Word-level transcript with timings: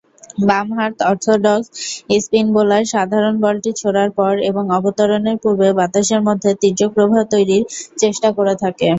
বাম-হাত 0.47 0.95
orthodox 1.09 1.67
spin 2.19 2.47
bowler 2.55 2.83
সাধারণত 2.93 3.37
বলটি 3.45 3.69
ছোড়ার 3.81 4.09
পর 4.17 4.33
এবং 4.49 4.63
অবতরণের 4.77 5.37
পূর্বে 5.43 5.67
বাতাসের 5.79 6.21
মধ্যে 6.27 6.49
তীর্যক 6.61 6.89
প্রবাহ 6.95 7.19
তৈরীর 7.33 7.63
চেষ্টা 7.97 8.29
করে 8.37 8.53
থাকে। 8.63 8.87